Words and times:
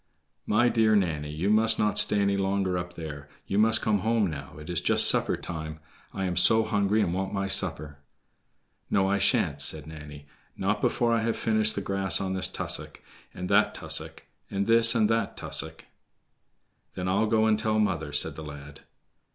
"My 0.47 0.67
dear 0.67 0.95
Nanny, 0.95 1.29
you 1.29 1.51
must 1.51 1.77
not 1.77 1.99
stay 1.99 2.19
any 2.21 2.35
longer 2.35 2.75
up 2.75 2.95
there; 2.95 3.29
you 3.45 3.59
must 3.59 3.83
come 3.83 3.99
home 3.99 4.25
now, 4.31 4.57
it 4.57 4.67
is 4.67 4.81
just 4.81 5.07
supper 5.07 5.37
time. 5.37 5.79
I 6.11 6.23
am 6.25 6.35
so 6.35 6.63
hungry 6.63 7.01
and 7.03 7.13
want 7.13 7.35
my 7.35 7.45
supper." 7.45 7.99
"No, 8.89 9.07
I 9.07 9.19
sha'n't," 9.19 9.61
said 9.61 9.85
Nanny, 9.85 10.25
"not 10.57 10.81
before 10.81 11.13
I 11.13 11.21
have 11.21 11.37
finished 11.37 11.75
the 11.75 11.81
grass 11.81 12.19
on 12.19 12.33
this 12.33 12.47
tussock, 12.47 12.99
and 13.31 13.47
that 13.49 13.75
tussock—and 13.75 14.65
this 14.65 14.95
and 14.95 15.07
that 15.11 15.37
tussock." 15.37 15.85
"Then 16.95 17.07
I'll 17.07 17.27
go 17.27 17.45
and 17.45 17.59
tell 17.59 17.77
mother," 17.77 18.11
said 18.11 18.35
the 18.35 18.43
lad. 18.43 18.79